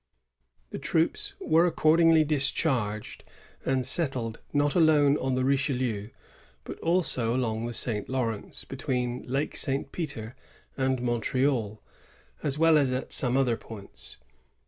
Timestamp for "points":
13.57-14.17